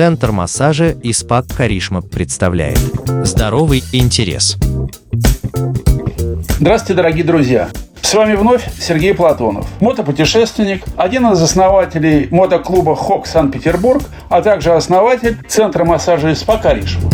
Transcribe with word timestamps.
Центр 0.00 0.32
массажа 0.32 0.92
и 0.92 1.12
СПА 1.12 1.44
Каришма 1.54 2.00
представляет 2.00 2.78
Здоровый 3.22 3.84
интерес. 3.92 4.56
Здравствуйте, 6.58 6.94
дорогие 6.94 7.22
друзья! 7.22 7.68
С 8.00 8.14
вами 8.14 8.34
вновь 8.34 8.66
Сергей 8.80 9.12
Платонов, 9.12 9.66
мотопутешественник, 9.82 10.84
один 10.96 11.26
из 11.26 11.42
основателей 11.42 12.28
мотоклуба 12.30 12.96
«Хок 12.96 13.26
Санкт-Петербург», 13.26 14.02
а 14.30 14.40
также 14.40 14.72
основатель 14.72 15.36
Центра 15.46 15.84
массажа 15.84 16.30
и 16.30 16.34
СПА 16.34 16.56
Каришма. 16.56 17.10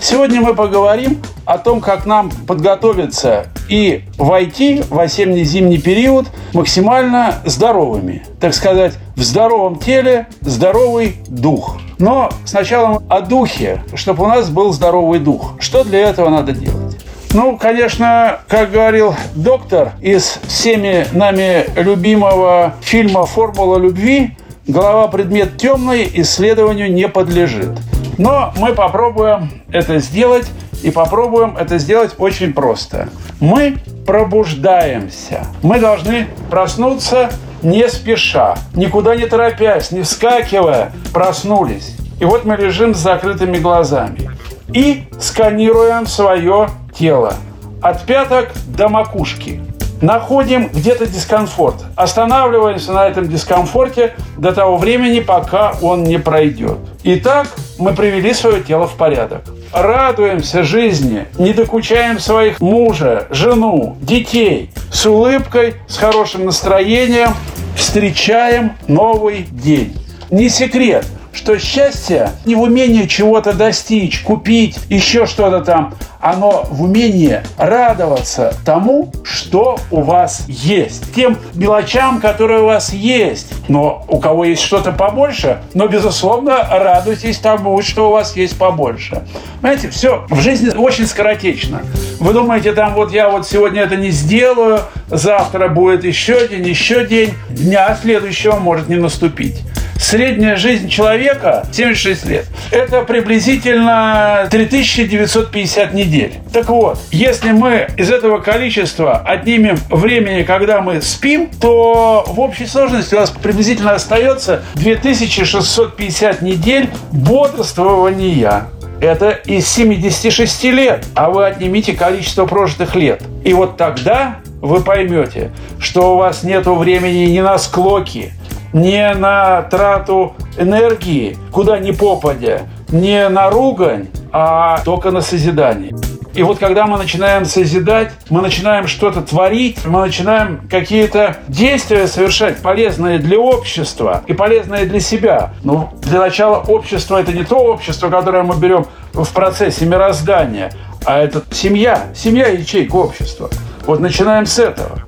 Сегодня 0.00 0.40
мы 0.40 0.54
поговорим 0.54 1.20
о 1.44 1.58
том, 1.58 1.80
как 1.80 2.06
нам 2.06 2.30
подготовиться 2.30 3.48
и 3.68 4.04
войти 4.16 4.84
в 4.88 5.00
осенне-зимний 5.00 5.78
период 5.78 6.28
максимально 6.52 7.34
здоровыми. 7.44 8.22
Так 8.38 8.54
сказать, 8.54 8.94
в 9.16 9.24
здоровом 9.24 9.80
теле 9.80 10.28
здоровый 10.42 11.16
дух. 11.26 11.78
Но 11.98 12.30
сначала 12.44 13.02
о 13.08 13.20
духе, 13.20 13.82
чтобы 13.94 14.24
у 14.24 14.26
нас 14.26 14.50
был 14.50 14.72
здоровый 14.72 15.18
дух. 15.18 15.54
Что 15.60 15.84
для 15.84 16.00
этого 16.00 16.28
надо 16.28 16.52
делать? 16.52 16.98
Ну, 17.32 17.56
конечно, 17.56 18.40
как 18.48 18.70
говорил 18.70 19.14
доктор 19.34 19.92
из 20.00 20.38
всеми 20.46 21.06
нами 21.12 21.66
любимого 21.78 22.74
фильма 22.80 23.26
«Формула 23.26 23.78
любви», 23.78 24.36
голова 24.66 25.08
предмет 25.08 25.56
темный, 25.56 26.10
исследованию 26.14 26.92
не 26.92 27.08
подлежит. 27.08 27.78
Но 28.18 28.52
мы 28.56 28.72
попробуем 28.72 29.50
это 29.70 29.98
сделать, 29.98 30.46
и 30.82 30.90
попробуем 30.90 31.56
это 31.56 31.78
сделать 31.78 32.14
очень 32.18 32.52
просто. 32.52 33.08
Мы 33.40 33.76
пробуждаемся. 34.06 35.46
Мы 35.62 35.80
должны 35.80 36.28
проснуться 36.50 37.30
не 37.62 37.88
спеша, 37.88 38.56
никуда 38.74 39.16
не 39.16 39.26
торопясь, 39.26 39.90
не 39.90 40.02
вскакивая, 40.02 40.92
проснулись. 41.12 41.96
И 42.20 42.24
вот 42.24 42.44
мы 42.44 42.56
лежим 42.56 42.94
с 42.94 42.98
закрытыми 42.98 43.58
глазами 43.58 44.30
и 44.72 45.04
сканируем 45.20 46.06
свое 46.06 46.68
тело 46.96 47.34
от 47.82 48.04
пяток 48.04 48.50
до 48.66 48.88
макушки 48.88 49.60
находим 50.00 50.68
где-то 50.68 51.06
дискомфорт. 51.06 51.84
Останавливаемся 51.94 52.92
на 52.92 53.06
этом 53.06 53.28
дискомфорте 53.28 54.14
до 54.36 54.52
того 54.52 54.76
времени, 54.76 55.20
пока 55.20 55.74
он 55.80 56.04
не 56.04 56.18
пройдет. 56.18 56.78
Итак, 57.04 57.48
мы 57.78 57.94
привели 57.94 58.34
свое 58.34 58.62
тело 58.62 58.86
в 58.86 58.94
порядок. 58.94 59.42
Радуемся 59.72 60.62
жизни, 60.62 61.26
не 61.38 61.52
докучаем 61.52 62.18
своих 62.18 62.60
мужа, 62.60 63.26
жену, 63.30 63.96
детей. 64.00 64.70
С 64.90 65.04
улыбкой, 65.06 65.74
с 65.88 65.96
хорошим 65.96 66.46
настроением 66.46 67.34
встречаем 67.76 68.72
новый 68.88 69.46
день. 69.50 69.96
Не 70.30 70.48
секрет, 70.48 71.06
что 71.36 71.58
счастье 71.58 72.30
не 72.44 72.54
в 72.54 72.62
умении 72.62 73.04
чего-то 73.04 73.52
достичь, 73.52 74.20
купить, 74.20 74.78
еще 74.88 75.26
что-то 75.26 75.60
там, 75.60 75.94
оно 76.20 76.66
в 76.70 76.82
умении 76.82 77.42
радоваться 77.56 78.54
тому, 78.64 79.12
что 79.22 79.78
у 79.90 80.00
вас 80.00 80.44
есть. 80.48 81.14
Тем 81.14 81.38
мелочам, 81.54 82.20
которые 82.20 82.62
у 82.62 82.66
вас 82.66 82.92
есть. 82.92 83.48
Но 83.68 84.04
у 84.08 84.18
кого 84.18 84.44
есть 84.44 84.62
что-то 84.62 84.92
побольше, 84.92 85.60
но, 85.74 85.86
безусловно, 85.86 86.66
радуйтесь 86.70 87.38
тому, 87.38 87.80
что 87.82 88.08
у 88.08 88.12
вас 88.12 88.34
есть 88.36 88.58
побольше. 88.58 89.22
Знаете, 89.60 89.90
все 89.90 90.26
в 90.30 90.40
жизни 90.40 90.70
очень 90.70 91.06
скоротечно. 91.06 91.82
Вы 92.18 92.32
думаете, 92.32 92.72
там 92.72 92.94
вот 92.94 93.12
я 93.12 93.28
вот 93.28 93.46
сегодня 93.46 93.82
это 93.82 93.96
не 93.96 94.10
сделаю, 94.10 94.80
завтра 95.08 95.68
будет 95.68 96.04
еще 96.04 96.48
день, 96.48 96.66
еще 96.66 97.06
день, 97.06 97.34
дня 97.50 97.96
следующего 98.00 98.56
может 98.56 98.88
не 98.88 98.96
наступить. 98.96 99.62
Средняя 99.98 100.56
жизнь 100.56 100.88
человека 100.88 101.66
76 101.72 102.26
лет. 102.26 102.46
Это 102.70 103.02
приблизительно 103.02 104.46
3950 104.50 105.94
недель. 105.94 106.34
Так 106.52 106.68
вот, 106.68 106.98
если 107.10 107.52
мы 107.52 107.88
из 107.96 108.10
этого 108.10 108.38
количества 108.38 109.18
отнимем 109.18 109.78
времени, 109.90 110.42
когда 110.42 110.80
мы 110.80 111.00
спим, 111.00 111.50
то 111.60 112.24
в 112.26 112.40
общей 112.40 112.66
сложности 112.66 113.14
у 113.14 113.18
нас 113.18 113.30
приблизительно 113.30 113.92
остается 113.92 114.62
2650 114.74 116.42
недель 116.42 116.88
бодрствования. 117.12 118.68
Это 119.00 119.30
из 119.30 119.68
76 119.68 120.64
лет, 120.64 121.04
а 121.14 121.30
вы 121.30 121.46
отнимите 121.46 121.92
количество 121.92 122.46
прожитых 122.46 122.94
лет. 122.94 123.22
И 123.44 123.52
вот 123.52 123.76
тогда 123.76 124.36
вы 124.60 124.80
поймете, 124.80 125.50
что 125.78 126.14
у 126.14 126.16
вас 126.16 126.42
нет 126.42 126.66
времени 126.66 127.26
ни 127.26 127.40
на 127.40 127.58
склоки, 127.58 128.32
не 128.72 129.14
на 129.14 129.62
трату 129.62 130.34
энергии, 130.58 131.36
куда 131.52 131.78
ни 131.78 131.90
попадя, 131.90 132.62
не 132.88 133.28
на 133.28 133.50
ругань, 133.50 134.08
а 134.32 134.80
только 134.84 135.10
на 135.10 135.20
созидание. 135.20 135.94
И 136.36 136.42
вот 136.42 136.58
когда 136.58 136.86
мы 136.86 136.98
начинаем 136.98 137.46
созидать, 137.46 138.12
мы 138.28 138.42
начинаем 138.42 138.86
что-то 138.88 139.22
творить, 139.22 139.86
мы 139.86 140.00
начинаем 140.00 140.68
какие-то 140.68 141.38
действия 141.48 142.06
совершать, 142.06 142.58
полезные 142.58 143.18
для 143.18 143.38
общества 143.38 144.22
и 144.26 144.34
полезные 144.34 144.84
для 144.84 145.00
себя. 145.00 145.54
Но 145.64 145.94
для 146.02 146.20
начала 146.20 146.58
общество– 146.58 147.18
это 147.20 147.32
не 147.32 147.42
то 147.42 147.56
общество, 147.56 148.10
которое 148.10 148.42
мы 148.42 148.54
берем 148.56 148.84
в 149.14 149.26
процессе 149.32 149.86
мироздания, 149.86 150.70
а 151.06 151.20
это 151.20 151.42
семья, 151.50 152.04
семья 152.14 152.48
ячейка 152.48 152.96
общества. 152.96 153.48
Вот 153.86 154.00
начинаем 154.00 154.44
с 154.44 154.58
этого. 154.58 155.00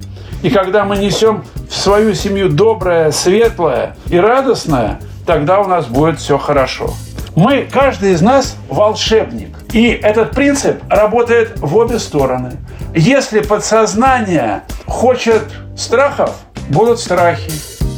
И 0.42 0.48
когда 0.48 0.84
мы 0.84 0.96
несем 0.96 1.44
свою 1.78 2.14
семью 2.14 2.48
доброе, 2.48 3.10
светлое 3.12 3.96
и 4.08 4.18
радостное, 4.18 5.00
тогда 5.26 5.60
у 5.60 5.66
нас 5.66 5.86
будет 5.86 6.18
все 6.18 6.36
хорошо. 6.38 6.90
Мы, 7.36 7.68
каждый 7.70 8.12
из 8.12 8.20
нас 8.20 8.56
волшебник. 8.68 9.56
И 9.72 9.88
этот 9.90 10.32
принцип 10.32 10.82
работает 10.90 11.52
в 11.56 11.76
обе 11.76 11.98
стороны. 12.00 12.56
Если 12.94 13.40
подсознание 13.40 14.62
хочет 14.86 15.44
страхов, 15.76 16.34
будут 16.68 16.98
страхи. 16.98 17.52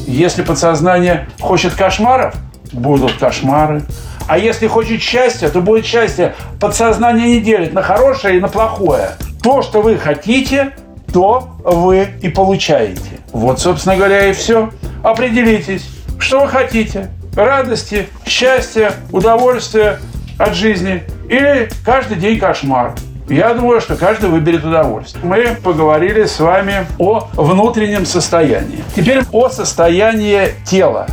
Если 0.07 0.43
подсознание 0.43 1.29
хочет 1.41 1.75
кошмаров, 1.75 2.35
будут 2.73 3.15
кошмары. 3.15 3.83
А 4.29 4.37
если 4.37 4.67
хочет 4.67 5.01
счастья, 5.01 5.49
то 5.49 5.63
будет 5.63 5.87
счастье. 5.87 6.35
Подсознание 6.61 7.37
не 7.37 7.41
делит 7.41 7.73
на 7.73 7.83
хорошее 7.83 8.37
и 8.37 8.41
на 8.41 8.49
плохое. 8.49 9.13
То, 9.43 9.63
что 9.63 9.81
вы 9.81 9.97
хотите, 9.97 10.75
то 11.13 11.51
вы 11.65 12.09
и 12.23 12.29
получаете. 12.29 13.21
Вот, 13.33 13.61
собственно 13.61 13.97
говоря, 13.97 14.27
и 14.27 14.33
все. 14.33 14.71
Определитесь, 15.03 15.89
что 16.19 16.41
вы 16.41 16.49
хотите. 16.49 17.11
Радости, 17.35 18.09
счастья, 18.27 18.93
удовольствия 19.13 20.01
от 20.39 20.55
жизни 20.55 21.05
или 21.29 21.69
каждый 21.85 22.17
день 22.17 22.39
кошмар. 22.39 22.95
Я 23.29 23.55
думаю, 23.55 23.81
что 23.81 23.95
каждый 23.95 24.29
выберет 24.29 24.65
удовольствие. 24.65 25.25
Мы 25.25 25.57
поговорили 25.63 26.25
с 26.25 26.41
вами 26.41 26.87
о 26.99 27.29
внутреннем 27.35 28.05
состоянии. 28.05 28.83
Теперь 28.97 29.23
о 29.31 29.49
состоянии 29.49 30.55
тела. 30.67 31.07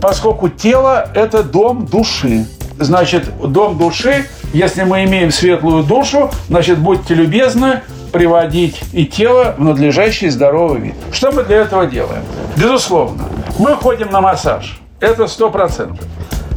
Поскольку 0.00 0.48
тело– 0.48 1.08
это 1.14 1.44
дом 1.44 1.86
души. 1.86 2.46
Значит, 2.78 3.30
дом 3.40 3.78
души, 3.78 4.26
если 4.52 4.82
мы 4.82 5.04
имеем 5.04 5.30
светлую 5.30 5.84
душу, 5.84 6.30
значит, 6.48 6.78
будьте 6.78 7.14
любезны, 7.14 7.82
приводить 8.10 8.80
и 8.92 9.06
тело 9.06 9.54
в 9.56 9.62
надлежащий 9.62 10.28
здоровый 10.28 10.80
вид. 10.80 10.94
Что 11.12 11.32
мы 11.32 11.44
для 11.44 11.58
этого 11.58 11.86
делаем? 11.86 12.22
Безусловно, 12.56 13.24
мы 13.58 13.74
ходим 13.74 14.10
на 14.10 14.20
массаж. 14.20 14.80
Это 15.00 15.26
сто 15.26 15.50
процентов. 15.50 16.04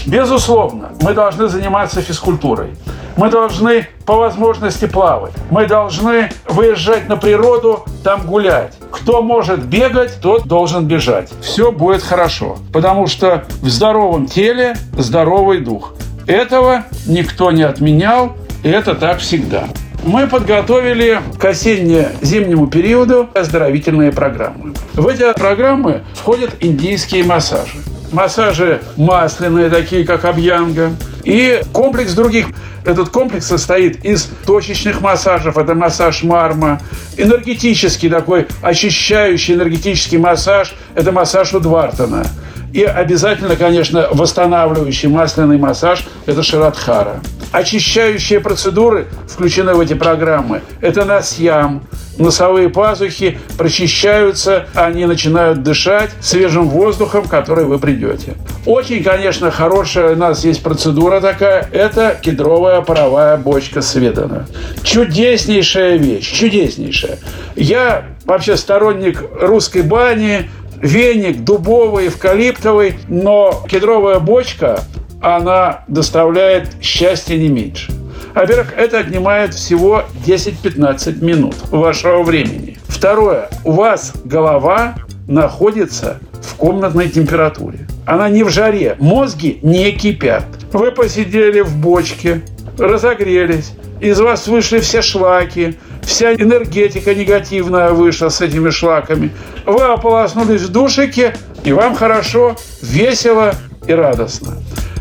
Безусловно, 0.06 0.92
мы 1.02 1.13
должны 1.13 1.47
заниматься 1.47 2.02
физкультурой. 2.02 2.75
Мы 3.16 3.30
должны 3.30 3.88
по 4.06 4.16
возможности 4.16 4.86
плавать. 4.86 5.34
Мы 5.52 5.66
должны 5.66 6.31
выезжать 6.50 7.08
на 7.08 7.16
природу, 7.16 7.86
там 8.03 8.25
гулять. 8.25 8.74
Кто 8.92 9.22
может 9.22 9.63
бегать, 9.63 10.19
тот 10.22 10.47
должен 10.47 10.86
бежать. 10.86 11.31
Все 11.42 11.72
будет 11.72 12.02
хорошо. 12.02 12.58
Потому 12.74 13.08
что 13.08 13.44
в 13.62 13.69
здоровом 13.69 14.25
теле 14.25 14.75
здоровый 14.98 15.60
дух. 15.60 15.94
Этого 16.25 16.86
никто 17.06 17.51
не 17.51 17.63
отменял, 17.63 18.33
и 18.63 18.69
это 18.69 18.95
так 18.95 19.19
всегда 19.19 19.68
мы 20.04 20.28
подготовили 20.28 21.22
к 21.40 21.46
осенне-зимнему 21.46 22.68
периоду 22.68 23.30
оздоровительные 23.34 24.12
программы. 24.12 24.74
В 24.94 25.08
эти 25.08 25.32
программы 25.34 26.04
входят 26.14 26.52
индийские 26.60 27.24
массажи. 27.24 27.78
Массажи 28.12 28.82
масляные, 28.96 29.70
такие 29.70 30.06
как 30.06 30.26
абьянга, 30.26 30.92
и 31.24 31.62
комплекс 31.72 32.14
других. 32.14 32.48
Этот 32.86 33.10
комплекс 33.10 33.48
состоит 33.48 34.04
из 34.04 34.30
точечных 34.46 35.00
массажев, 35.00 35.58
это 35.58 35.74
массаж 35.74 36.22
марма, 36.24 36.82
энергетический 37.16 38.10
такой 38.10 38.48
очищающий 38.62 39.54
энергетический 39.54 40.18
массаж, 40.18 40.76
это 40.94 41.14
массаж 41.14 41.54
у 41.54 41.60
Двартона. 41.60 42.26
И 42.74 42.84
обязательно, 42.84 43.56
конечно, 43.56 44.10
восстанавливающий 44.12 45.08
масляный 45.08 45.58
массаж– 45.58 46.06
это 46.26 46.44
Ширадхара. 46.44 47.22
Очищающие 47.54 48.40
процедуры 48.40 49.06
включены 49.30 49.76
в 49.76 49.80
эти 49.80 49.94
программы. 49.94 50.62
Это 50.82 51.06
насьям. 51.06 51.84
Носовые 52.18 52.70
пазухи 52.70 53.40
прочищаются, 53.58 54.68
они 54.76 55.06
начинают 55.06 55.64
дышать 55.64 56.10
свежим 56.20 56.68
воздухом, 56.70 57.28
который 57.28 57.66
вы 57.66 57.80
придете. 57.80 58.36
Очень, 58.66 59.04
конечно, 59.04 59.52
хорошая 59.52 60.14
у 60.14 60.16
нас 60.16 60.44
есть 60.44 60.64
процедура 60.64 61.22
такая. 61.22 61.68
Это 61.72 62.18
кедровая 62.20 62.82
паровая 62.82 63.38
бочка 63.38 63.82
Сведана. 63.82 64.48
Чудеснейшая 64.84 65.98
вещь, 65.98 66.32
чудеснейшая. 66.32 67.20
Я 67.56 68.06
вообще 68.26 68.58
сторонник 68.58 69.24
русской 69.40 69.84
бани, 69.84 70.50
веник 70.82 71.44
дубовый, 71.44 72.08
эвкалиптовый, 72.08 72.96
но 73.08 73.64
кедровая 73.70 74.20
бочка, 74.20 74.82
она 75.24 75.86
доставляет 75.88 76.68
счастье 76.81 77.38
не 77.38 77.48
меньше. 77.48 77.92
Во-первых, 78.36 78.74
это 78.75 79.00
отнимает 79.00 79.54
всего 79.54 80.04
10-15 80.25 81.24
минут 81.24 81.56
вашего 81.72 82.24
времени. 82.24 82.78
Второе. 82.88 83.50
У 83.64 83.72
вас 83.72 84.14
голова 84.25 84.96
находится 85.28 86.20
в 86.42 86.56
комнатной 86.56 87.10
температуре. 87.10 87.88
Она 88.06 88.30
не 88.30 88.44
в 88.44 88.50
жаре. 88.50 88.98
Мозги 89.00 89.60
не 89.62 89.92
кипят. 89.94 90.46
Вы 90.74 90.92
посидели 90.92 91.62
в 91.62 91.78
бочке, 91.78 92.42
разогрелись, 92.78 93.74
из 94.02 94.19
вас 94.19 94.48
вышли 94.48 94.80
все 94.80 95.02
шлаки, 95.02 95.78
вся 96.02 96.34
энергетика 96.34 97.16
негативная 97.16 97.92
вышла 97.92 98.28
с 98.28 98.42
этими 98.42 98.72
шлаками. 98.72 99.31
Вы 99.66 99.84
ополоснулись 99.84 100.64
в 100.64 100.72
душике, 100.72 101.34
и 101.64 101.72
вам 101.72 101.96
хорошо, 101.96 102.58
весело 102.81 103.54
и 103.88 103.94
радостно. 103.94 104.58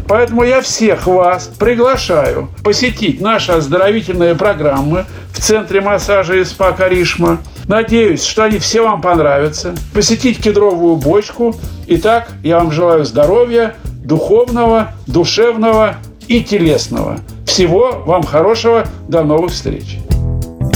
Поэтому 0.09 0.45
я 0.45 0.61
всех 0.61 1.07
вас 1.07 1.51
приглашаю 1.59 2.49
посетить 2.63 3.21
наши 3.21 3.53
оздоровительные 3.53 4.35
программы 4.35 5.07
в 5.33 5.41
Центре 5.41 5.81
массажа 5.81 6.35
и 6.35 6.45
спа 6.45 6.73
Каришма. 6.73 7.39
Надеюсь, 7.69 8.25
что 8.25 8.45
они 8.45 8.59
все 8.59 8.83
вам 8.83 9.01
понравятся. 9.01 9.75
Посетить 9.95 10.43
кедровую 10.43 10.97
бочку. 10.97 11.55
Итак, 11.87 12.29
я 12.43 12.59
вам 12.59 12.73
желаю 12.73 13.05
здоровья, 13.05 13.77
духовного, 14.05 14.93
душевного 15.07 15.97
и 16.29 16.43
телесного. 16.43 17.21
Всего 17.47 18.03
вам 18.05 18.23
хорошего. 18.23 18.87
До 19.09 19.23
новых 19.23 19.53
встреч. 19.53 19.99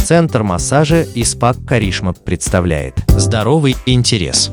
Центр 0.05 0.43
массажа 0.43 1.03
и 1.03 1.25
спа 1.25 1.55
Каришма 1.67 2.13
представляет 2.13 2.95
здоровый 3.09 3.77
интерес. 3.87 4.51